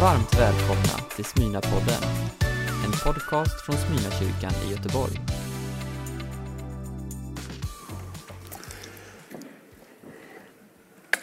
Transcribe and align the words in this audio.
Varmt 0.00 0.34
välkomna 0.38 1.08
till 1.16 1.24
Smyna-podden, 1.24 2.02
en 2.84 2.92
podcast 3.04 3.66
från 3.66 3.76
Smyna-kyrkan 3.76 4.52
i 4.66 4.70
Göteborg. 4.70 5.20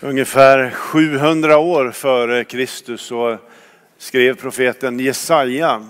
Ungefär 0.02 0.72
700 0.72 1.58
år 1.58 1.92
före 1.92 2.44
Kristus 2.44 3.02
så 3.02 3.38
skrev 3.98 4.36
profeten 4.36 5.00
Jesaja 5.00 5.88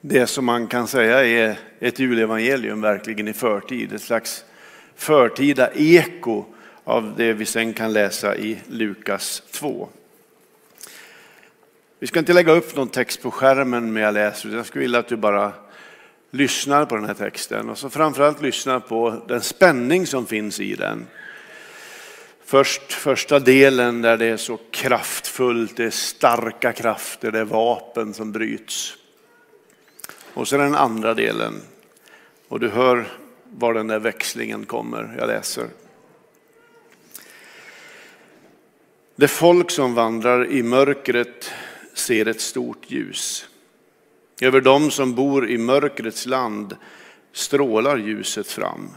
det 0.00 0.26
som 0.26 0.44
man 0.44 0.66
kan 0.66 0.86
säga 0.88 1.24
är 1.26 1.58
ett 1.80 1.98
julevangelium 1.98 2.80
verkligen 2.80 3.28
i 3.28 3.32
förtid. 3.32 3.92
Ett 3.92 4.02
slags 4.02 4.44
förtida 4.96 5.70
eko 5.74 6.44
av 6.84 7.14
det 7.16 7.32
vi 7.32 7.46
sen 7.46 7.72
kan 7.72 7.92
läsa 7.92 8.36
i 8.36 8.58
Lukas 8.68 9.42
2. 9.50 9.88
Vi 12.04 12.08
ska 12.08 12.18
inte 12.18 12.32
lägga 12.32 12.52
upp 12.52 12.76
någon 12.76 12.88
text 12.88 13.22
på 13.22 13.30
skärmen 13.30 13.92
med 13.92 14.02
jag 14.02 14.14
läser, 14.14 14.48
jag 14.48 14.66
skulle 14.66 14.82
vilja 14.82 14.98
att 14.98 15.08
du 15.08 15.16
bara 15.16 15.52
lyssnar 16.30 16.86
på 16.86 16.96
den 16.96 17.04
här 17.04 17.14
texten 17.14 17.70
och 17.70 17.78
så 17.78 17.90
framförallt 17.90 18.42
lyssnar 18.42 18.80
på 18.80 19.22
den 19.28 19.40
spänning 19.40 20.06
som 20.06 20.26
finns 20.26 20.60
i 20.60 20.74
den. 20.74 21.06
Först 22.44 22.92
första 22.92 23.38
delen 23.38 24.02
där 24.02 24.16
det 24.16 24.26
är 24.26 24.36
så 24.36 24.58
kraftfullt, 24.70 25.76
det 25.76 25.84
är 25.84 25.90
starka 25.90 26.72
krafter, 26.72 27.32
det 27.32 27.38
är 27.38 27.44
vapen 27.44 28.14
som 28.14 28.32
bryts. 28.32 28.96
Och 30.34 30.48
så 30.48 30.56
den 30.56 30.74
andra 30.74 31.14
delen. 31.14 31.54
Och 32.48 32.60
du 32.60 32.68
hör 32.68 33.06
var 33.44 33.74
den 33.74 33.86
där 33.86 33.98
växlingen 33.98 34.66
kommer. 34.66 35.16
Jag 35.18 35.26
läser. 35.26 35.66
Det 39.16 39.28
folk 39.28 39.70
som 39.70 39.94
vandrar 39.94 40.46
i 40.46 40.62
mörkret 40.62 41.52
ser 41.94 42.28
ett 42.28 42.40
stort 42.40 42.90
ljus. 42.90 43.48
Över 44.40 44.60
dem 44.60 44.90
som 44.90 45.14
bor 45.14 45.50
i 45.50 45.58
mörkrets 45.58 46.26
land 46.26 46.76
strålar 47.32 47.96
ljuset 47.96 48.46
fram. 48.46 48.90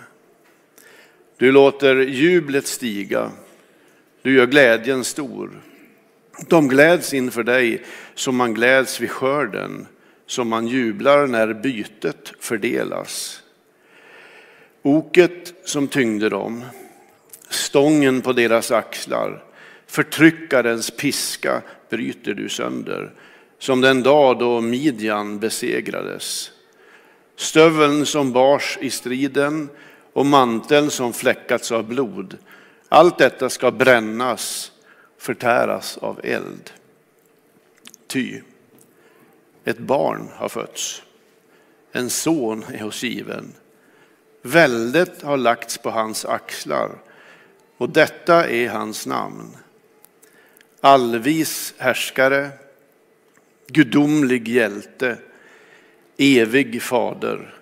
Du 1.37 1.51
låter 1.51 1.95
jublet 1.95 2.67
stiga, 2.67 3.31
du 4.21 4.35
gör 4.35 4.45
glädjen 4.45 5.03
stor. 5.03 5.61
De 6.47 6.67
gläds 6.67 7.13
inför 7.13 7.43
dig 7.43 7.83
som 8.15 8.35
man 8.35 8.53
gläds 8.53 9.01
vid 9.01 9.11
skörden, 9.11 9.87
som 10.25 10.47
man 10.47 10.67
jublar 10.67 11.27
när 11.27 11.53
bytet 11.53 12.33
fördelas. 12.39 13.43
Oket 14.81 15.53
som 15.65 15.87
tyngde 15.87 16.29
dem, 16.29 16.65
stången 17.49 18.21
på 18.21 18.33
deras 18.33 18.71
axlar, 18.71 19.43
förtryckarens 19.87 20.91
piska 20.91 21.61
bryter 21.89 22.33
du 22.33 22.49
sönder, 22.49 23.13
som 23.59 23.81
den 23.81 24.03
dag 24.03 24.39
då 24.39 24.61
Midjan 24.61 25.39
besegrades. 25.39 26.51
Stöveln 27.35 28.05
som 28.05 28.31
bars 28.31 28.77
i 28.81 28.89
striden 28.89 29.69
och 30.13 30.25
manteln 30.25 30.89
som 30.89 31.13
fläckats 31.13 31.71
av 31.71 31.83
blod, 31.83 32.37
allt 32.89 33.17
detta 33.17 33.49
ska 33.49 33.71
brännas, 33.71 34.71
förtäras 35.17 35.97
av 35.97 36.19
eld. 36.23 36.71
Ty, 38.07 38.41
ett 39.63 39.79
barn 39.79 40.29
har 40.33 40.49
fötts, 40.49 41.03
en 41.91 42.09
son 42.09 42.65
är 42.73 42.83
hos 42.83 43.03
given. 43.03 43.53
Väldet 44.41 45.21
har 45.21 45.37
lagts 45.37 45.77
på 45.77 45.89
hans 45.89 46.25
axlar 46.25 46.89
och 47.77 47.89
detta 47.89 48.49
är 48.49 48.69
hans 48.69 49.07
namn. 49.07 49.57
Allvis 50.81 51.73
härskare, 51.77 52.49
gudomlig 53.67 54.47
hjälte, 54.47 55.17
evig 56.17 56.81
fader 56.81 57.53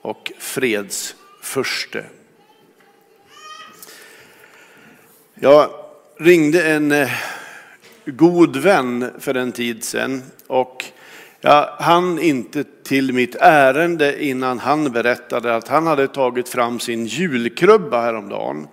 och 0.00 0.32
fredsförste. 0.38 2.04
Jag 5.34 5.70
ringde 6.16 6.72
en 6.72 6.92
eh, 6.92 7.10
god 8.04 8.56
vän 8.56 9.10
för 9.18 9.34
en 9.34 9.52
tid 9.52 9.84
sedan 9.84 10.22
och 10.46 10.84
jag 11.40 11.66
hann 11.66 12.18
inte 12.18 12.64
till 12.64 13.12
mitt 13.12 13.34
ärende 13.40 14.24
innan 14.24 14.58
han 14.58 14.92
berättade 14.92 15.56
att 15.56 15.68
han 15.68 15.86
hade 15.86 16.08
tagit 16.08 16.48
fram 16.48 16.80
sin 16.80 17.06
julkrubba 17.06 18.02
häromdagen. 18.02 18.68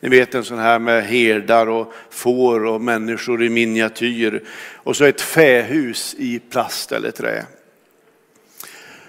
Ni 0.00 0.08
vet 0.08 0.34
en 0.34 0.44
sån 0.44 0.58
här 0.58 0.78
med 0.78 1.04
herdar 1.04 1.68
och 1.68 1.92
får 2.10 2.64
och 2.64 2.80
människor 2.80 3.42
i 3.42 3.48
miniatyr 3.48 4.44
och 4.74 4.96
så 4.96 5.04
ett 5.04 5.20
fähus 5.20 6.14
i 6.18 6.38
plast 6.38 6.92
eller 6.92 7.10
trä. 7.10 7.46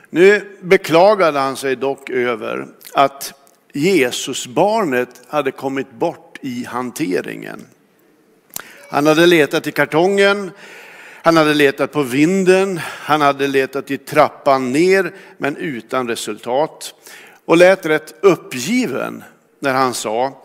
Nu 0.10 0.42
beklagade 0.62 1.40
han 1.40 1.56
sig 1.56 1.76
dock 1.76 2.10
över 2.10 2.68
att 2.94 3.34
Jesusbarnet 3.74 5.22
hade 5.28 5.52
kommit 5.52 5.92
bort 5.92 6.38
i 6.42 6.66
hanteringen. 6.66 7.66
Han 8.90 9.08
hade 9.08 9.26
letat 9.26 9.68
i 9.68 9.72
kartongen, 9.72 10.52
han 11.24 11.38
hade 11.38 11.54
letat 11.54 11.92
på 11.92 12.04
vinden, 12.04 12.80
han 12.86 13.22
hade 13.22 13.48
letat 13.48 13.92
i 13.92 13.98
trappan 13.98 14.72
ner 14.72 15.14
men 15.38 15.58
utan 15.58 16.08
resultat. 16.08 16.94
Och 17.46 17.58
lät 17.58 17.86
rätt 17.86 18.16
uppgiven 18.22 19.24
när 19.60 19.74
han 19.74 19.94
sa 19.94 20.44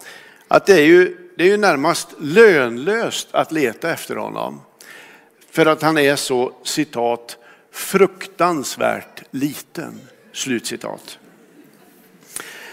att 0.48 0.66
det 0.66 0.74
är 0.74 0.84
ju, 0.84 1.16
det 1.36 1.44
är 1.44 1.48
ju 1.48 1.56
närmast 1.56 2.08
lönlöst 2.18 3.28
att 3.30 3.52
leta 3.52 3.92
efter 3.92 4.16
honom. 4.16 4.60
För 5.50 5.66
att 5.66 5.82
han 5.82 5.98
är 5.98 6.16
så, 6.16 6.52
citat, 6.64 7.36
fruktansvärt 7.72 9.22
liten. 9.30 10.00
Slutcitat. 10.32 11.18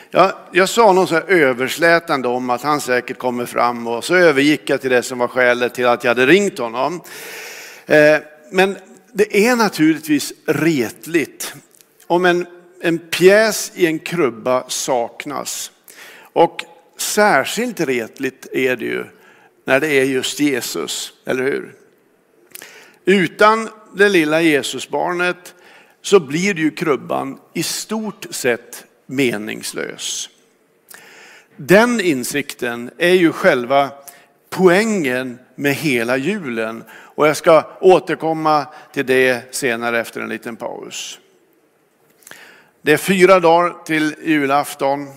Jag, 0.09 0.31
jag 0.51 0.69
sa 0.69 0.93
något 0.93 1.09
så 1.09 1.15
här 1.15 1.29
överslätande 1.29 2.27
om 2.27 2.49
att 2.49 2.61
han 2.61 2.81
säkert 2.81 3.17
kommer 3.17 3.45
fram 3.45 3.87
och 3.87 4.03
så 4.03 4.15
övergick 4.15 4.69
jag 4.69 4.81
till 4.81 4.89
det 4.89 5.03
som 5.03 5.19
var 5.19 5.27
skälet 5.27 5.73
till 5.73 5.87
att 5.87 6.03
jag 6.03 6.09
hade 6.11 6.25
ringt 6.25 6.57
honom. 6.57 7.01
Eh, 7.91 8.21
men 8.49 8.77
det 9.13 9.47
är 9.47 9.55
naturligtvis 9.55 10.33
retligt 10.45 11.53
om 12.07 12.25
en, 12.25 12.45
en 12.81 12.99
pjäs 12.99 13.71
i 13.75 13.85
en 13.85 13.99
krubba 13.99 14.63
saknas. 14.67 15.71
Och 16.33 16.65
särskilt 16.97 17.79
retligt 17.79 18.47
är 18.53 18.75
det 18.75 18.85
ju 18.85 19.05
när 19.65 19.79
det 19.79 19.87
är 19.87 20.03
just 20.03 20.39
Jesus, 20.39 21.13
eller 21.25 21.43
hur? 21.43 21.75
Utan 23.05 23.69
det 23.95 24.09
lilla 24.09 24.41
Jesusbarnet 24.41 25.55
så 26.01 26.19
blir 26.19 26.55
ju 26.55 26.71
krubban 26.71 27.39
i 27.53 27.63
stort 27.63 28.25
sett 28.29 28.85
meningslös. 29.05 30.29
Den 31.55 32.01
insikten 32.01 32.91
är 32.97 33.13
ju 33.13 33.31
själva 33.31 33.89
poängen 34.49 35.39
med 35.55 35.75
hela 35.75 36.17
julen 36.17 36.83
och 37.15 37.27
jag 37.27 37.37
ska 37.37 37.63
återkomma 37.79 38.65
till 38.93 39.05
det 39.05 39.55
senare 39.55 39.99
efter 39.99 40.21
en 40.21 40.29
liten 40.29 40.55
paus. 40.55 41.19
Det 42.81 42.93
är 42.93 42.97
fyra 42.97 43.39
dagar 43.39 43.75
till 43.85 44.15
julafton. 44.23 45.07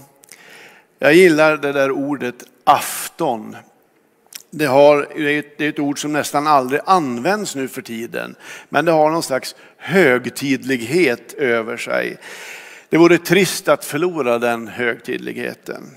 Jag 0.99 1.15
gillar 1.15 1.57
det 1.57 1.73
där 1.73 1.91
ordet 1.91 2.35
afton. 2.65 3.57
Det, 4.51 4.67
har, 4.67 5.09
det 5.17 5.65
är 5.65 5.69
ett 5.69 5.79
ord 5.79 6.01
som 6.01 6.13
nästan 6.13 6.47
aldrig 6.47 6.81
används 6.87 7.55
nu 7.55 7.69
för 7.69 7.83
tiden, 7.83 8.35
men 8.69 8.85
det 8.85 8.93
har 8.93 9.11
någon 9.11 9.23
slags 9.23 9.55
högtidlighet 9.77 11.33
över 11.33 11.77
sig. 11.77 12.17
Det 12.89 12.97
vore 12.97 13.19
trist 13.19 13.69
att 13.69 13.85
förlora 13.85 14.39
den 14.39 14.69
högtidligheten. 14.69 15.91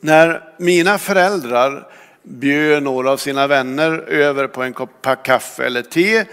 När 0.00 0.52
mina 0.58 0.98
föräldrar 0.98 1.88
bjöd 2.22 2.82
några 2.82 3.10
av 3.10 3.16
sina 3.16 3.46
vänner 3.46 3.90
över 4.08 4.46
på 4.46 4.62
en 4.62 4.72
kopp 4.72 5.06
kaffe 5.24 5.64
eller 5.66 5.82
te 5.82 6.24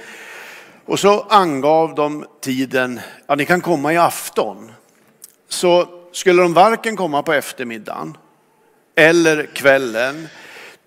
och 0.86 1.00
så 1.00 1.22
angav 1.22 1.96
de 1.96 2.26
tiden, 2.42 3.00
ja 3.28 3.36
ni 3.36 3.46
kan 3.46 3.62
komma 3.62 3.94
i 3.94 3.98
afton. 3.98 4.72
Så 5.50 5.88
skulle 6.12 6.42
de 6.42 6.54
varken 6.54 6.96
komma 6.96 7.24
på 7.24 7.34
eftermiddagen 7.34 8.18
eller 8.96 9.46
kvällen 9.46 10.28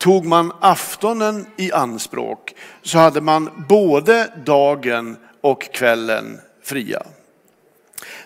Tog 0.03 0.25
man 0.25 0.53
aftonen 0.61 1.47
i 1.57 1.73
anspråk 1.73 2.55
så 2.83 2.99
hade 2.99 3.21
man 3.21 3.65
både 3.69 4.33
dagen 4.45 5.17
och 5.41 5.63
kvällen 5.63 6.41
fria. 6.63 7.03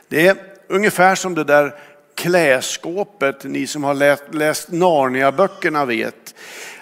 Det 0.08 0.26
är 0.26 0.36
ungefär 0.68 1.14
som 1.14 1.34
det 1.34 1.44
där 1.44 1.74
kläskåpet, 2.16 3.44
ni 3.44 3.66
som 3.66 3.84
har 3.84 3.94
läst, 3.94 4.22
läst 4.32 4.72
Narnia-böckerna 4.72 5.84
vet. 5.84 6.34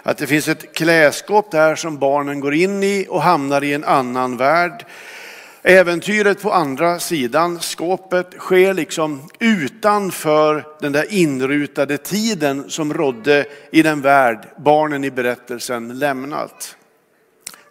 Att 0.02 0.18
det 0.18 0.26
finns 0.26 0.48
ett 0.48 0.74
kläskåp 0.74 1.50
där 1.50 1.74
som 1.74 1.98
barnen 1.98 2.40
går 2.40 2.54
in 2.54 2.82
i 2.82 3.06
och 3.08 3.22
hamnar 3.22 3.64
i 3.64 3.74
en 3.74 3.84
annan 3.84 4.36
värld. 4.36 4.86
Äventyret 5.62 6.42
på 6.42 6.52
andra 6.52 6.98
sidan 6.98 7.60
skåpet 7.60 8.34
sker 8.38 8.74
liksom 8.74 9.28
utanför 9.38 10.66
den 10.80 10.92
där 10.92 11.12
inrutade 11.12 11.98
tiden 11.98 12.70
som 12.70 12.94
rådde 12.94 13.46
i 13.72 13.82
den 13.82 14.00
värld 14.00 14.48
barnen 14.56 15.04
i 15.04 15.10
berättelsen 15.10 15.98
lämnat. 15.98 16.76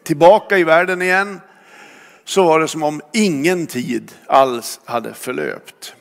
tillbaka 0.03 0.57
i 0.57 0.63
världen 0.63 1.01
igen 1.01 1.41
så 2.25 2.43
var 2.43 2.59
det 2.59 2.67
som 2.67 2.83
om 2.83 3.01
ingen 3.13 3.67
tid 3.67 4.11
alls 4.27 4.79
hade 4.85 5.13
förlöpt. 5.13 5.95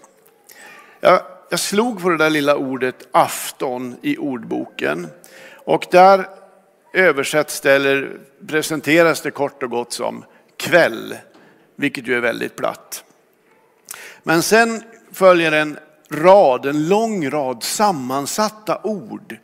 Jag, 1.01 1.21
jag 1.53 1.61
slog 1.61 2.03
på 2.03 2.09
det 2.09 2.17
där 2.17 2.31
lilla 2.31 2.57
ordet 2.57 3.09
afton 3.13 3.97
i 4.03 4.19
ordboken 4.19 5.07
och 5.55 5.87
där 5.91 6.29
översätts 6.95 7.61
det 7.61 7.73
eller 7.73 8.21
presenteras 8.47 9.21
det 9.21 9.31
kort 9.31 9.63
och 9.63 9.71
gott 9.71 9.93
som 9.93 10.25
kväll, 10.57 11.17
vilket 11.77 12.07
ju 12.07 12.15
är 12.15 12.21
väldigt 12.21 12.57
platt. 12.57 13.05
Men 14.23 14.43
sen 14.43 14.83
följer 15.13 15.53
en 15.53 15.79
rad, 16.11 16.67
en 16.67 16.89
lång 16.89 17.31
rad 17.31 17.63
sammansatta 17.63 18.81
ord 18.83 19.37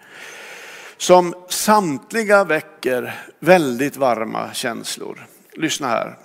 som 0.96 1.34
samtliga 1.48 2.44
väcker 2.44 3.20
väldigt 3.38 3.96
varma 3.96 4.52
känslor. 4.52 5.26
Lyssna 5.52 5.88
här. 5.88 6.18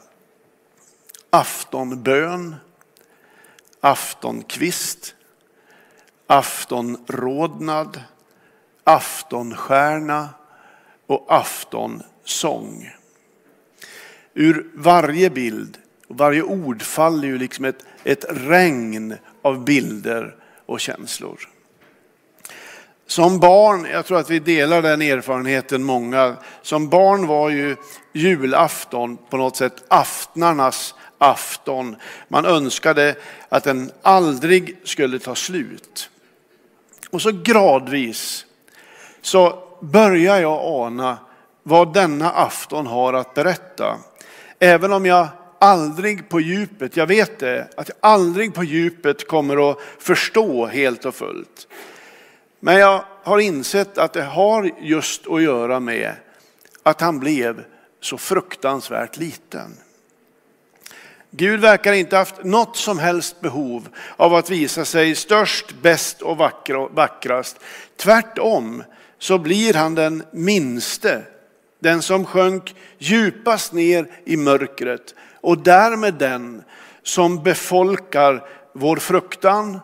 Aftonbön, 1.29 2.55
aftonkvist, 3.81 5.15
aftonrodnad, 6.27 8.01
aftonstjärna 8.83 10.29
och 11.07 11.25
aftonsång. 11.29 12.89
Ur 14.33 14.67
varje 14.73 15.29
bild, 15.29 15.77
varje 16.07 16.41
ord 16.41 16.81
faller 16.81 17.27
ju 17.27 17.37
liksom 17.37 17.65
ett, 17.65 17.85
ett 18.03 18.25
regn 18.29 19.17
av 19.41 19.65
bilder 19.65 20.35
och 20.65 20.79
känslor. 20.79 21.39
Som 23.07 23.39
barn, 23.39 23.87
jag 23.91 24.05
tror 24.05 24.19
att 24.19 24.29
vi 24.29 24.39
delar 24.39 24.81
den 24.81 25.01
erfarenheten 25.01 25.83
många, 25.83 26.35
som 26.61 26.89
barn 26.89 27.27
var 27.27 27.49
ju 27.49 27.75
julafton 28.13 29.17
på 29.29 29.37
något 29.37 29.57
sätt 29.57 29.83
aftnarnas 29.87 30.95
afton. 31.17 31.95
Man 32.27 32.45
önskade 32.45 33.15
att 33.49 33.63
den 33.63 33.91
aldrig 34.01 34.77
skulle 34.83 35.19
ta 35.19 35.35
slut. 35.35 36.09
Och 37.13 37.21
så 37.21 37.31
gradvis 37.31 38.45
så 39.21 39.63
börjar 39.79 40.39
jag 40.39 40.59
ana 40.63 41.17
vad 41.63 41.93
denna 41.93 42.31
afton 42.31 42.87
har 42.87 43.13
att 43.13 43.33
berätta. 43.33 43.97
Även 44.59 44.93
om 44.93 45.05
jag 45.05 45.27
aldrig 45.59 46.29
på 46.29 46.39
djupet, 46.39 46.97
jag 46.97 47.07
vet 47.07 47.39
det, 47.39 47.67
att 47.77 47.87
jag 47.87 47.97
aldrig 47.99 48.53
på 48.53 48.63
djupet 48.63 49.27
kommer 49.27 49.71
att 49.71 49.77
förstå 49.99 50.65
helt 50.65 51.05
och 51.05 51.15
fullt. 51.15 51.67
Men 52.59 52.75
jag 52.75 53.05
har 53.23 53.39
insett 53.39 53.97
att 53.97 54.13
det 54.13 54.23
har 54.23 54.71
just 54.81 55.27
att 55.27 55.43
göra 55.43 55.79
med 55.79 56.13
att 56.83 57.01
han 57.01 57.19
blev 57.19 57.63
så 58.01 58.17
fruktansvärt 58.17 59.17
liten. 59.17 59.77
Gud 61.35 61.59
verkar 61.59 61.93
inte 61.93 62.17
haft 62.17 62.43
något 62.43 62.77
som 62.77 62.99
helst 62.99 63.41
behov 63.41 63.87
av 64.17 64.33
att 64.33 64.49
visa 64.49 64.85
sig 64.85 65.15
störst, 65.15 65.73
bäst 65.81 66.21
och 66.21 66.37
vackrast. 66.91 67.59
Tvärtom 67.97 68.83
så 69.19 69.37
blir 69.37 69.73
han 69.73 69.95
den 69.95 70.23
minste, 70.31 71.23
den 71.79 72.01
som 72.01 72.25
sjönk 72.25 72.75
djupast 72.97 73.73
ner 73.73 74.07
i 74.25 74.37
mörkret 74.37 75.15
och 75.41 75.57
därmed 75.57 76.13
den 76.13 76.63
som 77.03 77.43
befolkar 77.43 78.43
vår 78.73 78.97
fruktan, 78.97 79.79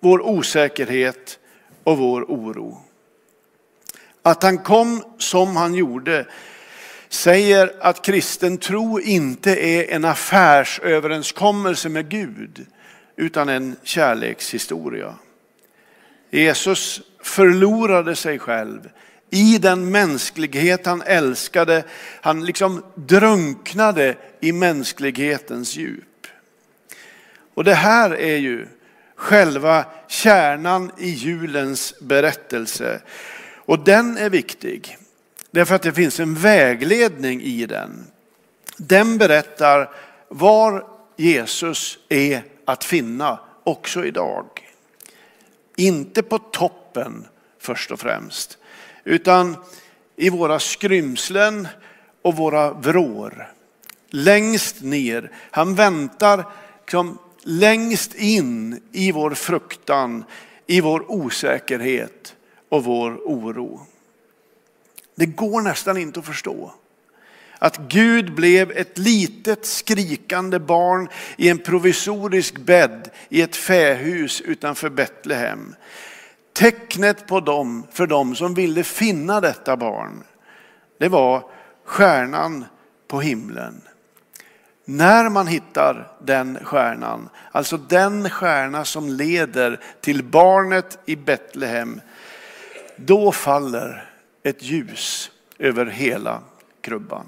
vår 0.00 0.20
osäkerhet 0.20 1.38
och 1.84 1.98
vår 1.98 2.22
oro. 2.22 2.78
Att 4.22 4.42
han 4.42 4.58
kom 4.58 5.02
som 5.18 5.56
han 5.56 5.74
gjorde 5.74 6.26
säger 7.10 7.72
att 7.80 8.04
kristen 8.04 8.58
tro 8.58 9.00
inte 9.00 9.56
är 9.56 9.90
en 9.90 10.04
affärsöverenskommelse 10.04 11.88
med 11.88 12.08
Gud 12.08 12.66
utan 13.16 13.48
en 13.48 13.76
kärlekshistoria. 13.82 15.14
Jesus 16.30 17.00
förlorade 17.22 18.16
sig 18.16 18.38
själv 18.38 18.88
i 19.30 19.58
den 19.58 19.90
mänsklighet 19.90 20.86
han 20.86 21.02
älskade. 21.02 21.84
Han 22.20 22.44
liksom 22.44 22.84
drunknade 22.94 24.16
i 24.40 24.52
mänsklighetens 24.52 25.76
djup. 25.76 26.26
Och 27.54 27.64
det 27.64 27.74
här 27.74 28.10
är 28.10 28.36
ju 28.36 28.66
själva 29.16 29.84
kärnan 30.08 30.90
i 30.98 31.08
julens 31.08 31.94
berättelse. 32.00 33.00
Och 33.56 33.84
den 33.84 34.16
är 34.16 34.30
viktig. 34.30 34.96
Därför 35.50 35.74
att 35.74 35.82
det 35.82 35.92
finns 35.92 36.20
en 36.20 36.34
vägledning 36.34 37.42
i 37.42 37.66
den. 37.66 38.06
Den 38.76 39.18
berättar 39.18 39.90
var 40.28 40.86
Jesus 41.16 41.98
är 42.08 42.42
att 42.64 42.84
finna 42.84 43.38
också 43.64 44.04
idag. 44.04 44.46
Inte 45.76 46.22
på 46.22 46.38
toppen 46.38 47.26
först 47.58 47.90
och 47.90 48.00
främst, 48.00 48.58
utan 49.04 49.56
i 50.16 50.30
våra 50.30 50.58
skrymslen 50.58 51.68
och 52.22 52.36
våra 52.36 52.72
vrår. 52.72 53.52
Längst 54.10 54.82
ner. 54.82 55.30
Han 55.50 55.74
väntar 55.74 56.44
liksom 56.80 57.18
längst 57.42 58.14
in 58.14 58.80
i 58.92 59.12
vår 59.12 59.30
fruktan, 59.30 60.24
i 60.66 60.80
vår 60.80 61.10
osäkerhet 61.10 62.34
och 62.68 62.84
vår 62.84 63.10
oro. 63.10 63.86
Det 65.20 65.26
går 65.26 65.60
nästan 65.60 65.96
inte 65.96 66.20
att 66.20 66.26
förstå. 66.26 66.72
Att 67.58 67.76
Gud 67.76 68.34
blev 68.34 68.70
ett 68.70 68.98
litet 68.98 69.66
skrikande 69.66 70.58
barn 70.58 71.08
i 71.36 71.48
en 71.48 71.58
provisorisk 71.58 72.58
bädd 72.58 73.10
i 73.28 73.42
ett 73.42 73.56
fähus 73.56 74.40
utanför 74.40 74.90
Betlehem. 74.90 75.74
Tecknet 76.52 77.26
på 77.26 77.40
dem, 77.40 77.86
för 77.90 78.06
dem 78.06 78.34
som 78.34 78.54
ville 78.54 78.84
finna 78.84 79.40
detta 79.40 79.76
barn, 79.76 80.24
det 80.98 81.08
var 81.08 81.44
stjärnan 81.84 82.64
på 83.08 83.20
himlen. 83.20 83.82
När 84.84 85.28
man 85.28 85.46
hittar 85.46 86.12
den 86.22 86.58
stjärnan, 86.62 87.28
alltså 87.52 87.76
den 87.76 88.30
stjärna 88.30 88.84
som 88.84 89.08
leder 89.08 89.80
till 90.00 90.24
barnet 90.24 90.98
i 91.06 91.16
Betlehem, 91.16 92.00
då 92.96 93.32
faller 93.32 94.09
ett 94.42 94.62
ljus 94.62 95.30
över 95.58 95.86
hela 95.86 96.42
krubban. 96.80 97.26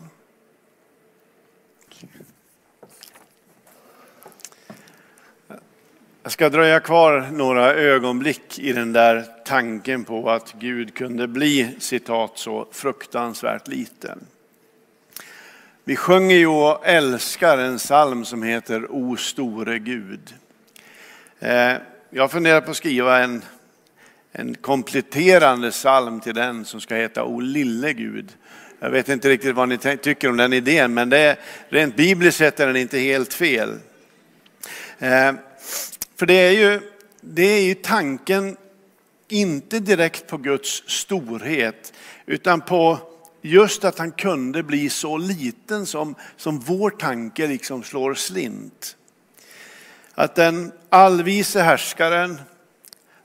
Jag 6.23 6.33
ska 6.33 6.49
dröja 6.49 6.81
kvar 6.81 7.29
några 7.33 7.75
ögonblick 7.75 8.59
i 8.59 8.73
den 8.73 8.93
där 8.93 9.25
tanken 9.45 10.05
på 10.05 10.31
att 10.31 10.53
Gud 10.53 10.95
kunde 10.95 11.29
bli 11.29 11.77
citat 11.79 12.39
så 12.39 12.69
fruktansvärt 12.73 13.69
liten. 13.69 14.27
Vi 15.85 15.97
sjunger 15.97 16.37
ju 16.37 16.47
och 16.47 16.87
älskar 16.87 17.59
en 17.59 17.79
psalm 17.79 18.25
som 18.25 18.43
heter 18.43 18.87
O 18.91 19.17
store 19.17 19.79
Gud. 19.79 20.35
Eh, 21.39 21.75
jag 22.11 22.31
funderar 22.31 22.61
på 22.61 22.71
att 22.71 22.77
skriva 22.77 23.19
en 23.19 23.43
en 24.33 24.55
kompletterande 24.55 25.71
psalm 25.71 26.21
till 26.21 26.35
den 26.35 26.65
som 26.65 26.81
ska 26.81 26.95
heta 26.95 27.25
O 27.25 27.41
lille 27.41 27.93
Gud. 27.93 28.33
Jag 28.81 28.91
vet 28.91 29.09
inte 29.09 29.29
riktigt 29.29 29.55
vad 29.55 29.69
ni 29.69 29.79
tycker 29.79 30.29
om 30.29 30.37
den 30.37 30.53
idén, 30.53 30.95
men 30.95 31.11
det 31.11 31.19
är, 31.19 31.37
rent 31.69 31.97
bibliskt 31.97 32.39
sett 32.39 32.61
är 32.61 32.67
den 32.67 32.77
inte 32.77 32.99
helt 32.99 33.35
fel. 33.35 33.79
Eh, 34.99 35.33
för 36.17 36.27
det 36.27 36.35
är, 36.35 36.51
ju, 36.51 36.81
det 37.21 37.43
är 37.43 37.63
ju 37.63 37.75
tanken, 37.75 38.57
inte 39.29 39.79
direkt 39.79 40.27
på 40.27 40.37
Guds 40.37 40.83
storhet, 40.87 41.93
utan 42.27 42.61
på 42.61 42.99
just 43.43 43.85
att 43.85 43.99
han 43.99 44.13
kunde 44.13 44.63
bli 44.63 44.89
så 44.89 45.17
liten 45.17 45.87
som, 45.87 46.15
som 46.37 46.59
vår 46.59 46.91
tanke 46.91 47.47
liksom 47.47 47.83
slår 47.83 48.15
slint. 48.15 48.97
Att 50.15 50.35
den 50.35 50.73
allvise 50.89 51.61
härskaren, 51.61 52.41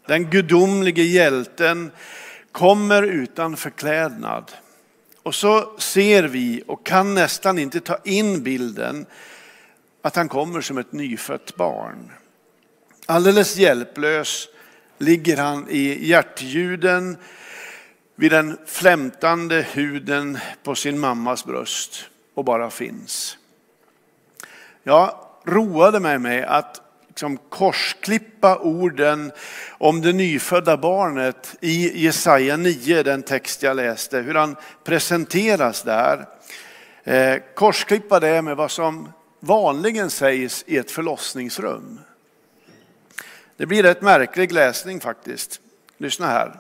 den 0.08 0.30
gudomlige 0.30 1.04
hjälten 1.04 1.92
kommer 2.52 3.04
utan 3.04 3.58
förklädnad. 3.58 4.52
Och 5.24 5.36
så 5.36 5.80
ser 5.80 6.24
vi 6.24 6.64
och 6.68 6.86
kan 6.86 7.14
nästan 7.14 7.60
inte 7.60 7.80
ta 7.80 7.98
in 8.04 8.44
bilden 8.44 9.06
att 10.02 10.16
han 10.16 10.30
kommer 10.30 10.62
som 10.62 10.78
ett 10.78 10.92
nyfött 10.92 11.56
barn. 11.56 12.12
Alldeles 13.06 13.58
hjälplös 13.58 14.48
ligger 14.98 15.38
han 15.38 15.70
i 15.70 16.08
hjärtljuden 16.08 17.18
vid 18.16 18.32
den 18.32 18.58
flämtande 18.66 19.66
huden 19.72 20.38
på 20.64 20.76
sin 20.76 21.00
mammas 21.00 21.46
bröst 21.46 22.10
och 22.34 22.46
bara 22.46 22.70
finns. 22.70 23.38
Jag 24.84 25.20
roade 25.46 26.00
mig 26.00 26.20
med 26.20 26.44
att 26.44 26.82
liksom 27.18 27.38
korsklippa 27.50 28.58
orden 28.58 29.32
om 29.70 30.02
det 30.02 30.14
nyfödda 30.14 30.78
barnet 30.78 31.56
i 31.62 32.04
Jesaja 32.04 32.58
9, 32.58 33.04
den 33.04 33.24
text 33.24 33.64
jag 33.64 33.76
läste, 33.76 34.18
hur 34.18 34.36
han 34.36 34.56
presenteras 34.84 35.82
där. 35.84 36.28
Eh, 37.04 37.38
korsklippa 37.56 38.20
det 38.20 38.42
med 38.42 38.58
vad 38.58 38.72
som 38.72 39.14
vanligen 39.40 40.10
sägs 40.10 40.64
i 40.68 40.78
ett 40.78 40.92
förlossningsrum. 40.92 42.00
Det 43.58 43.66
blir 43.66 43.84
rätt 43.84 44.02
märklig 44.02 44.52
läsning 44.52 45.00
faktiskt. 45.00 45.62
Lyssna 45.98 46.28
här. 46.28 46.60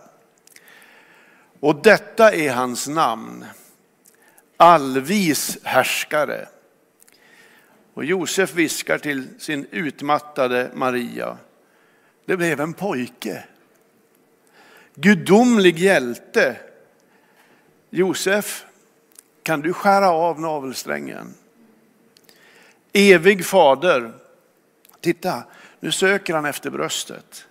Och 1.59 1.81
detta 1.81 2.33
är 2.33 2.51
hans 2.51 2.87
namn, 2.87 3.45
allvis 4.57 5.57
härskare. 5.63 6.47
Och 7.97 8.05
Josef 8.05 8.53
viskar 8.53 8.97
till 8.97 9.27
sin 9.39 9.67
utmattade 9.71 10.71
Maria. 10.73 11.37
Det 12.25 12.37
blev 12.37 12.59
en 12.59 12.73
pojke. 12.73 13.43
Gudomlig 14.95 15.79
hjälte. 15.79 16.57
Josef, 17.89 18.65
kan 19.43 19.61
du 19.61 19.73
skära 19.73 20.09
av 20.09 20.39
navelsträngen? 20.39 21.33
Evig 22.93 23.45
fader. 23.45 24.13
Titta, 25.01 25.43
nu 25.79 25.91
söker 25.91 26.33
han 26.33 26.45
efter 26.45 26.69
bröstet. 26.69 27.47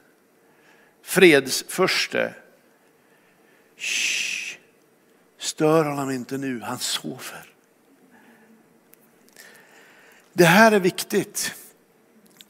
Fredsförste. 1.03 2.35
Shh. 3.77 4.59
Stör 5.39 5.85
honom 5.85 6.11
inte 6.11 6.39
nu, 6.39 6.61
han 6.61 6.79
sover. 6.79 7.56
Det 10.37 10.45
här 10.45 10.73
är 10.73 10.81
viktigt. 10.81 11.55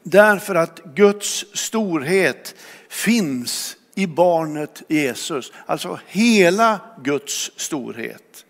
Därför 0.03 0.55
att 0.55 0.81
Guds 0.83 1.45
storhet 1.53 2.55
finns 2.89 3.77
i 3.95 4.07
barnet 4.07 4.83
Jesus. 4.87 5.51
Alltså 5.65 5.99
hela 6.07 6.79
Guds 7.03 7.51
storhet. 7.55 8.45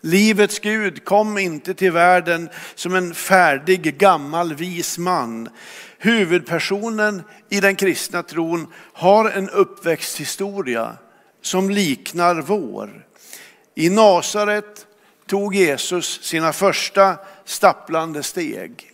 Livets 0.00 0.58
Gud 0.58 1.04
kom 1.04 1.38
inte 1.38 1.74
till 1.74 1.92
världen 1.92 2.48
som 2.74 2.94
en 2.94 3.14
färdig 3.14 3.98
gammal 3.98 4.54
vis 4.54 4.98
man. 4.98 5.48
Huvudpersonen 5.98 7.22
i 7.48 7.60
den 7.60 7.76
kristna 7.76 8.22
tron 8.22 8.72
har 8.92 9.30
en 9.30 9.50
uppväxthistoria 9.50 10.96
som 11.42 11.70
liknar 11.70 12.34
vår. 12.34 13.06
I 13.74 13.90
Nasaret 13.90 14.86
tog 15.26 15.54
Jesus 15.54 16.22
sina 16.22 16.52
första 16.52 17.16
stapplande 17.48 18.22
steg. 18.22 18.92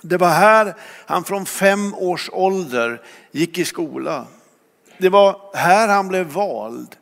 Det 0.00 0.16
var 0.16 0.28
här 0.28 0.74
han 1.06 1.24
från 1.24 1.46
fem 1.46 1.94
års 1.94 2.30
ålder 2.32 3.02
gick 3.30 3.58
i 3.58 3.64
skola. 3.64 4.26
Det 4.98 5.08
var 5.08 5.40
här 5.54 5.88
han 5.88 6.08
blev 6.08 6.26
vald, 6.26 6.96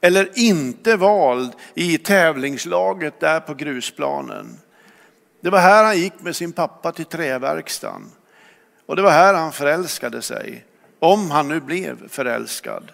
eller 0.00 0.28
inte 0.34 0.96
vald, 0.96 1.52
i 1.74 1.98
tävlingslaget 1.98 3.20
där 3.20 3.40
på 3.40 3.54
grusplanen. 3.54 4.58
Det 5.40 5.50
var 5.50 5.58
här 5.58 5.84
han 5.84 5.98
gick 5.98 6.20
med 6.20 6.36
sin 6.36 6.52
pappa 6.52 6.92
till 6.92 7.04
träverkstan. 7.04 8.10
Och 8.86 8.96
det 8.96 9.02
var 9.02 9.10
här 9.10 9.34
han 9.34 9.52
förälskade 9.52 10.22
sig, 10.22 10.64
om 10.98 11.30
han 11.30 11.48
nu 11.48 11.60
blev 11.60 12.08
förälskad. 12.08 12.92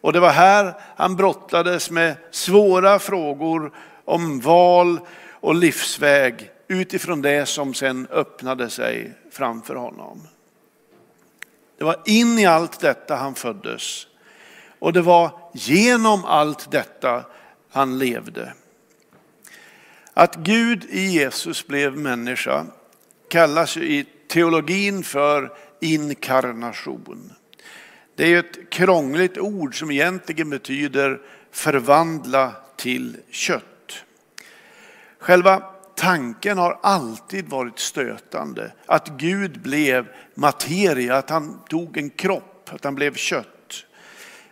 Och 0.00 0.12
det 0.12 0.20
var 0.20 0.30
här 0.30 0.74
han 0.96 1.16
brottades 1.16 1.90
med 1.90 2.16
svåra 2.30 2.98
frågor 2.98 3.72
om 4.04 4.40
val 4.40 5.00
och 5.30 5.54
livsväg 5.54 6.51
utifrån 6.68 7.22
det 7.22 7.46
som 7.46 7.74
sen 7.74 8.06
öppnade 8.10 8.70
sig 8.70 9.12
framför 9.30 9.74
honom. 9.74 10.28
Det 11.78 11.84
var 11.84 12.02
in 12.06 12.38
i 12.38 12.46
allt 12.46 12.80
detta 12.80 13.16
han 13.16 13.34
föddes 13.34 14.06
och 14.78 14.92
det 14.92 15.02
var 15.02 15.30
genom 15.54 16.24
allt 16.24 16.70
detta 16.70 17.24
han 17.70 17.98
levde. 17.98 18.52
Att 20.14 20.36
Gud 20.36 20.84
i 20.84 21.00
Jesus 21.00 21.66
blev 21.66 21.96
människa 21.96 22.66
kallas 23.28 23.76
i 23.76 24.06
teologin 24.28 25.04
för 25.04 25.52
inkarnation. 25.80 27.32
Det 28.16 28.34
är 28.34 28.38
ett 28.38 28.70
krångligt 28.70 29.38
ord 29.38 29.78
som 29.78 29.90
egentligen 29.90 30.50
betyder 30.50 31.20
förvandla 31.50 32.52
till 32.76 33.16
kött. 33.30 34.04
Själva 35.18 35.71
tanken 36.02 36.58
har 36.58 36.78
alltid 36.82 37.48
varit 37.48 37.78
stötande. 37.78 38.72
Att 38.86 39.08
Gud 39.08 39.62
blev 39.62 40.08
materia, 40.34 41.16
att 41.16 41.30
han 41.30 41.60
tog 41.68 41.96
en 41.96 42.10
kropp, 42.10 42.70
att 42.72 42.84
han 42.84 42.94
blev 42.94 43.14
kött. 43.14 43.84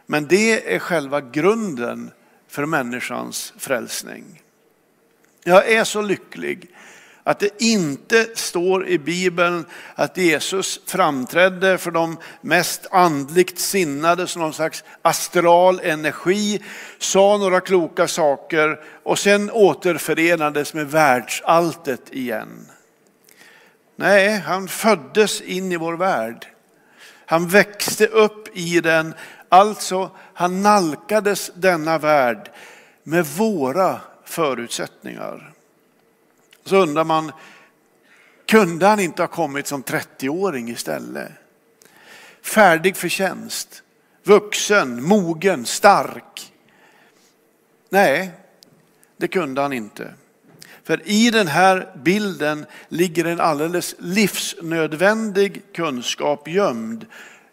Men 0.06 0.26
det 0.26 0.74
är 0.74 0.78
själva 0.78 1.20
grunden 1.20 2.10
för 2.48 2.66
människans 2.66 3.54
frälsning. 3.58 4.42
Jag 5.44 5.72
är 5.72 5.84
så 5.84 6.02
lycklig 6.02 6.68
att 7.24 7.38
det 7.38 7.62
inte 7.62 8.28
står 8.34 8.88
i 8.88 8.98
Bibeln 8.98 9.64
att 9.94 10.16
Jesus 10.16 10.80
framträdde 10.86 11.78
för 11.78 11.90
de 11.90 12.16
mest 12.40 12.86
andligt 12.90 13.58
sinnade 13.58 14.26
som 14.26 14.42
någon 14.42 14.52
slags 14.52 14.84
astral 15.02 15.80
energi, 15.82 16.62
sa 16.98 17.36
några 17.36 17.60
kloka 17.60 18.08
saker 18.08 18.80
och 19.02 19.18
sen 19.18 19.50
återförenades 19.50 20.74
med 20.74 20.90
världsalltet 20.90 22.14
igen. 22.14 22.66
Nej, 23.96 24.38
han 24.38 24.68
föddes 24.68 25.40
in 25.40 25.72
i 25.72 25.76
vår 25.76 25.96
värld. 25.96 26.46
Han 27.26 27.48
växte 27.48 28.06
upp 28.06 28.56
i 28.56 28.80
den, 28.80 29.14
alltså 29.48 30.10
han 30.34 30.62
nalkades 30.62 31.50
denna 31.54 31.98
värld 31.98 32.50
med 33.02 33.26
våra 33.26 34.00
förutsättningar. 34.24 35.49
Så 36.64 36.76
undrar 36.76 37.04
man, 37.04 37.32
kunde 38.46 38.86
han 38.86 39.00
inte 39.00 39.22
ha 39.22 39.26
kommit 39.28 39.66
som 39.66 39.82
30-åring 39.82 40.70
istället? 40.70 41.32
Färdig 42.42 42.96
för 42.96 43.08
tjänst, 43.08 43.82
vuxen, 44.22 45.02
mogen, 45.02 45.66
stark. 45.66 46.52
Nej, 47.88 48.30
det 49.16 49.28
kunde 49.28 49.60
han 49.60 49.72
inte. 49.72 50.14
För 50.84 51.08
i 51.08 51.30
den 51.30 51.46
här 51.46 51.92
bilden 51.96 52.66
ligger 52.88 53.24
en 53.24 53.40
alldeles 53.40 53.94
livsnödvändig 53.98 55.62
kunskap 55.74 56.48
gömd. 56.48 57.06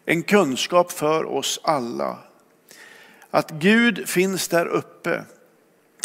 En 0.04 0.22
kunskap 0.22 0.92
för 0.92 1.24
oss 1.24 1.60
alla. 1.62 2.18
Att 3.30 3.50
Gud 3.50 4.08
finns 4.08 4.48
där 4.48 4.66
uppe 4.66 5.24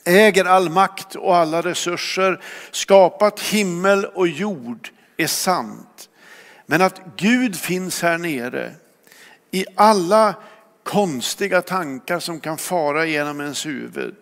äger 0.03 0.45
all 0.45 0.69
makt 0.69 1.15
och 1.15 1.35
alla 1.35 1.61
resurser, 1.61 2.41
skapat 2.71 3.39
himmel 3.39 4.05
och 4.05 4.27
jord 4.27 4.89
är 5.17 5.27
sant. 5.27 6.09
Men 6.65 6.81
att 6.81 7.01
Gud 7.17 7.55
finns 7.55 8.01
här 8.01 8.17
nere 8.17 8.71
i 9.51 9.65
alla 9.75 10.35
konstiga 10.83 11.61
tankar 11.61 12.19
som 12.19 12.39
kan 12.39 12.57
fara 12.57 13.05
genom 13.05 13.41
ens 13.41 13.65
huvud. 13.65 14.15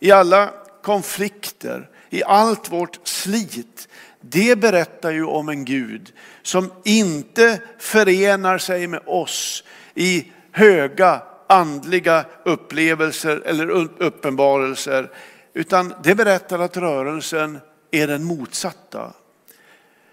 I 0.00 0.10
alla 0.10 0.50
konflikter, 0.82 1.88
i 2.10 2.24
allt 2.24 2.72
vårt 2.72 2.98
slit. 3.04 3.88
Det 4.20 4.58
berättar 4.58 5.10
ju 5.10 5.24
om 5.24 5.48
en 5.48 5.64
Gud 5.64 6.12
som 6.42 6.72
inte 6.84 7.60
förenar 7.78 8.58
sig 8.58 8.86
med 8.86 9.00
oss 9.06 9.64
i 9.94 10.32
höga 10.52 11.22
andliga 11.48 12.24
upplevelser 12.44 13.42
eller 13.44 13.70
uppenbarelser. 14.02 15.10
Utan 15.54 15.94
det 16.02 16.14
berättar 16.14 16.58
att 16.58 16.76
rörelsen 16.76 17.58
är 17.90 18.06
den 18.06 18.24
motsatta. 18.24 19.12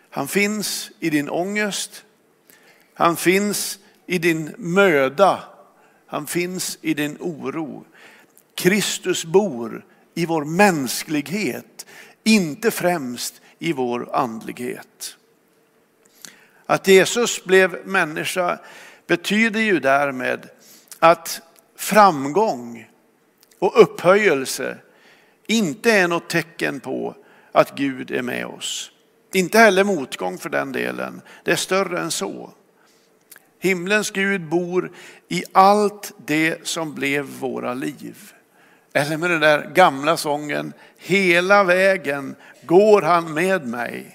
Han 0.10 0.28
finns 0.28 0.92
i 1.00 1.10
din 1.10 1.30
ångest. 1.30 2.04
Han 2.94 3.16
finns 3.16 3.80
i 4.06 4.18
din 4.18 4.56
möda. 4.58 5.44
Han 6.08 6.28
finns 6.28 6.78
i 6.82 6.94
din 6.94 7.18
oro. 7.20 7.86
Kristus 8.56 9.26
bor 9.26 9.86
i 10.14 10.26
vår 10.26 10.46
mänsklighet, 10.46 11.86
inte 12.24 12.72
främst 12.72 13.42
i 13.60 13.74
vår 13.74 14.16
andlighet. 14.16 15.18
Att 16.66 16.88
Jesus 16.88 17.44
blev 17.44 17.88
människa 17.88 18.60
betyder 19.08 19.60
ju 19.60 19.80
därmed 19.80 20.50
att 21.00 21.42
framgång 21.76 22.90
och 23.60 23.82
upphöjelse 23.82 24.78
inte 25.48 25.92
är 25.92 26.08
något 26.08 26.30
tecken 26.30 26.80
på 26.80 27.16
att 27.52 27.76
Gud 27.76 28.12
är 28.12 28.22
med 28.22 28.46
oss. 28.46 28.92
Inte 29.34 29.60
heller 29.60 29.84
motgång 29.84 30.38
för 30.38 30.50
den 30.50 30.72
delen. 30.72 31.22
Det 31.44 31.52
är 31.52 31.56
större 31.56 32.00
än 32.00 32.12
så. 32.12 32.54
Himlens 33.60 34.12
Gud 34.12 34.50
bor 34.50 34.92
i 35.28 35.44
allt 35.52 36.14
det 36.26 36.68
som 36.68 36.94
blev 36.94 37.26
våra 37.26 37.74
liv. 37.74 38.34
Eller 38.94 39.18
med 39.18 39.30
den 39.30 39.40
där 39.40 39.70
gamla 39.74 40.18
sången, 40.18 40.74
hela 40.98 41.64
vägen 41.64 42.36
går 42.66 43.02
han 43.02 43.34
med 43.34 43.68
mig. 43.68 44.15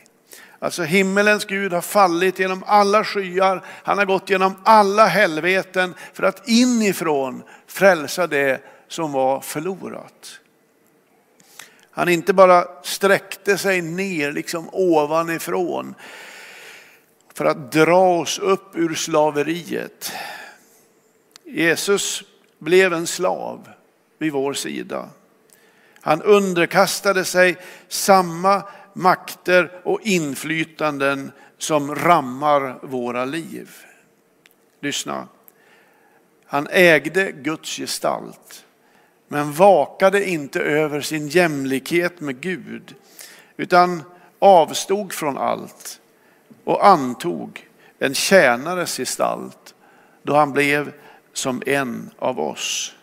Alltså 0.62 0.82
himmelens 0.82 1.44
Gud 1.44 1.72
har 1.72 1.80
fallit 1.80 2.38
genom 2.38 2.64
alla 2.66 3.04
skyar. 3.04 3.64
Han 3.66 3.98
har 3.98 4.04
gått 4.04 4.30
genom 4.30 4.56
alla 4.64 5.06
helveten 5.06 5.94
för 6.12 6.22
att 6.22 6.48
inifrån 6.48 7.42
frälsa 7.66 8.26
det 8.26 8.60
som 8.88 9.12
var 9.12 9.40
förlorat. 9.40 10.40
Han 11.90 12.08
inte 12.08 12.32
bara 12.32 12.64
sträckte 12.82 13.58
sig 13.58 13.82
ner 13.82 14.32
liksom 14.32 14.68
ovanifrån 14.72 15.94
för 17.34 17.44
att 17.44 17.72
dra 17.72 18.18
oss 18.18 18.38
upp 18.38 18.76
ur 18.76 18.94
slaveriet. 18.94 20.12
Jesus 21.44 22.22
blev 22.58 22.92
en 22.92 23.06
slav 23.06 23.68
vid 24.18 24.32
vår 24.32 24.52
sida. 24.52 25.08
Han 26.00 26.22
underkastade 26.22 27.24
sig 27.24 27.56
samma 27.88 28.62
makter 28.92 29.80
och 29.84 30.00
inflytanden 30.02 31.32
som 31.58 31.94
rammar 31.94 32.78
våra 32.82 33.24
liv. 33.24 33.70
Lyssna. 34.80 35.28
Han 36.46 36.66
ägde 36.70 37.32
Guds 37.32 37.76
gestalt, 37.76 38.64
men 39.28 39.52
vakade 39.52 40.28
inte 40.28 40.60
över 40.60 41.00
sin 41.00 41.28
jämlikhet 41.28 42.20
med 42.20 42.40
Gud, 42.40 42.94
utan 43.56 44.02
avstod 44.38 45.12
från 45.12 45.38
allt 45.38 46.00
och 46.64 46.86
antog 46.86 47.68
en 47.98 48.14
tjänares 48.14 48.96
gestalt 48.96 49.74
då 50.22 50.34
han 50.34 50.52
blev 50.52 50.92
som 51.32 51.62
en 51.66 52.10
av 52.18 52.40
oss. 52.40 52.94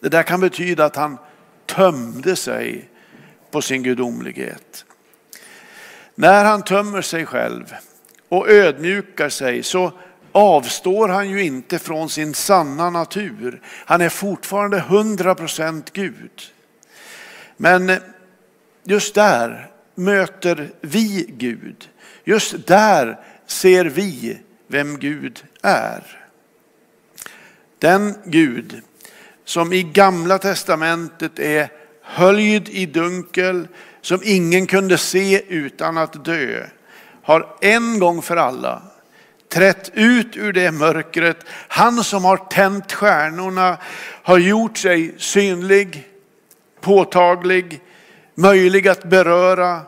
Det 0.00 0.08
där 0.08 0.22
kan 0.22 0.40
betyda 0.40 0.84
att 0.84 0.96
han 0.96 1.18
tömde 1.66 2.36
sig 2.36 2.88
på 3.56 3.62
sin 3.62 3.82
gudomlighet. 3.82 4.84
När 6.14 6.44
han 6.44 6.62
tömmer 6.62 7.02
sig 7.02 7.26
själv 7.26 7.74
och 8.28 8.50
ödmjukar 8.50 9.28
sig 9.28 9.62
så 9.62 9.92
avstår 10.32 11.08
han 11.08 11.30
ju 11.30 11.42
inte 11.42 11.78
från 11.78 12.08
sin 12.08 12.34
sanna 12.34 12.90
natur. 12.90 13.62
Han 13.66 14.00
är 14.00 14.08
fortfarande 14.08 14.78
100% 14.78 15.82
Gud. 15.92 16.42
Men 17.56 17.92
just 18.84 19.14
där 19.14 19.70
möter 19.94 20.70
vi 20.80 21.26
Gud. 21.28 21.88
Just 22.24 22.66
där 22.66 23.18
ser 23.46 23.84
vi 23.84 24.38
vem 24.66 24.98
Gud 24.98 25.44
är. 25.62 26.02
Den 27.78 28.14
Gud 28.24 28.82
som 29.44 29.72
i 29.72 29.82
gamla 29.82 30.38
testamentet 30.38 31.38
är 31.38 31.85
höljd 32.06 32.68
i 32.68 32.86
dunkel, 32.86 33.68
som 34.00 34.20
ingen 34.24 34.66
kunde 34.66 34.98
se 34.98 35.42
utan 35.48 35.98
att 35.98 36.24
dö, 36.24 36.66
har 37.22 37.56
en 37.60 37.98
gång 37.98 38.22
för 38.22 38.36
alla 38.36 38.82
trätt 39.48 39.90
ut 39.94 40.36
ur 40.36 40.52
det 40.52 40.72
mörkret. 40.72 41.36
Han 41.68 42.04
som 42.04 42.24
har 42.24 42.36
tänt 42.36 42.92
stjärnorna 42.92 43.78
har 44.22 44.38
gjort 44.38 44.78
sig 44.78 45.14
synlig, 45.18 46.08
påtaglig, 46.80 47.80
möjlig 48.34 48.88
att 48.88 49.04
beröra, 49.04 49.80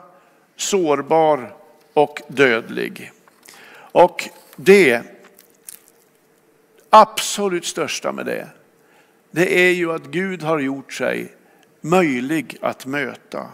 sårbar 0.56 1.54
och 1.92 2.22
dödlig. 2.28 3.12
Och 3.72 4.28
det 4.56 5.02
absolut 6.90 7.66
största 7.66 8.12
med 8.12 8.26
det, 8.26 8.48
det 9.30 9.58
är 9.60 9.72
ju 9.72 9.92
att 9.92 10.04
Gud 10.04 10.42
har 10.42 10.58
gjort 10.58 10.92
sig 10.92 11.32
möjlig 11.80 12.56
att 12.60 12.86
möta. 12.86 13.46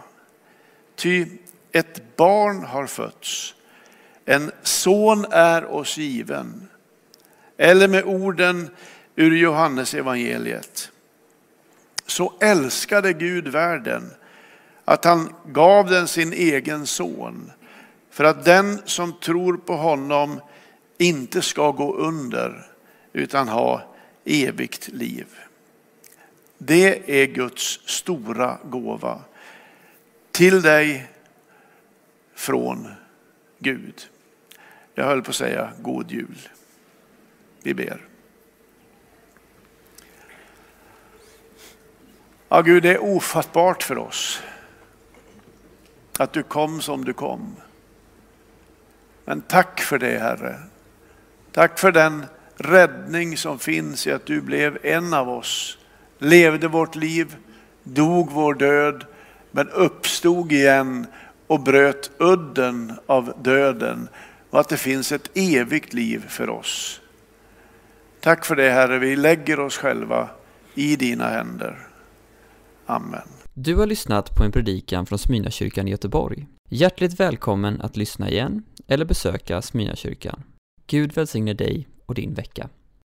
Ty 0.94 1.26
ett 1.72 2.16
barn 2.16 2.64
har 2.64 2.86
fötts, 2.86 3.54
en 4.24 4.52
son 4.62 5.26
är 5.30 5.64
oss 5.64 5.96
given. 5.96 6.68
Eller 7.56 7.88
med 7.88 8.04
orden 8.04 8.70
ur 9.16 9.36
Johannes 9.36 9.94
evangeliet. 9.94 10.90
Så 12.06 12.32
älskade 12.40 13.12
Gud 13.12 13.48
världen 13.48 14.10
att 14.84 15.04
han 15.04 15.34
gav 15.46 15.90
den 15.90 16.08
sin 16.08 16.32
egen 16.32 16.86
son 16.86 17.52
för 18.10 18.24
att 18.24 18.44
den 18.44 18.82
som 18.84 19.12
tror 19.12 19.56
på 19.56 19.76
honom 19.76 20.40
inte 20.98 21.42
ska 21.42 21.70
gå 21.70 21.94
under 21.94 22.66
utan 23.12 23.48
ha 23.48 23.94
evigt 24.24 24.88
liv. 24.88 25.26
Det 26.58 27.22
är 27.22 27.26
Guds 27.26 27.80
stora 27.84 28.58
gåva 28.64 29.20
till 30.32 30.62
dig 30.62 31.06
från 32.34 32.88
Gud. 33.58 34.08
Jag 34.94 35.04
höll 35.04 35.22
på 35.22 35.30
att 35.30 35.36
säga 35.36 35.72
god 35.82 36.10
jul. 36.10 36.48
Vi 37.62 37.74
ber. 37.74 38.00
Ja, 42.48 42.60
Gud, 42.60 42.82
det 42.82 42.90
är 42.90 43.02
ofattbart 43.02 43.82
för 43.82 43.98
oss 43.98 44.42
att 46.18 46.32
du 46.32 46.42
kom 46.42 46.80
som 46.80 47.04
du 47.04 47.12
kom. 47.12 47.56
Men 49.24 49.42
tack 49.42 49.80
för 49.80 49.98
det, 49.98 50.18
Herre. 50.18 50.58
Tack 51.52 51.78
för 51.78 51.92
den 51.92 52.26
räddning 52.56 53.36
som 53.36 53.58
finns 53.58 54.06
i 54.06 54.12
att 54.12 54.26
du 54.26 54.40
blev 54.40 54.78
en 54.82 55.14
av 55.14 55.28
oss 55.28 55.78
levde 56.18 56.68
vårt 56.68 56.94
liv, 56.94 57.36
dog 57.82 58.30
vår 58.32 58.54
död, 58.54 59.04
men 59.50 59.68
uppstod 59.68 60.52
igen 60.52 61.06
och 61.46 61.60
bröt 61.60 62.10
udden 62.18 62.92
av 63.06 63.32
döden 63.42 64.08
och 64.50 64.60
att 64.60 64.68
det 64.68 64.76
finns 64.76 65.12
ett 65.12 65.30
evigt 65.34 65.92
liv 65.92 66.24
för 66.28 66.50
oss. 66.50 67.00
Tack 68.20 68.44
för 68.44 68.56
det 68.56 68.70
Herre, 68.70 68.98
vi 68.98 69.16
lägger 69.16 69.60
oss 69.60 69.76
själva 69.76 70.28
i 70.74 70.96
dina 70.96 71.28
händer. 71.28 71.78
Amen. 72.86 73.28
Du 73.54 73.76
har 73.76 73.86
lyssnat 73.86 74.36
på 74.36 74.44
en 74.44 74.52
predikan 74.52 75.06
från 75.06 75.18
Smyrnakyrkan 75.18 75.88
i 75.88 75.90
Göteborg. 75.90 76.46
Hjärtligt 76.70 77.20
välkommen 77.20 77.80
att 77.80 77.96
lyssna 77.96 78.30
igen 78.30 78.62
eller 78.86 79.04
besöka 79.04 79.62
Smyrnakyrkan. 79.62 80.42
Gud 80.86 81.12
välsigne 81.12 81.54
dig 81.54 81.88
och 82.06 82.14
din 82.14 82.34
vecka. 82.34 82.68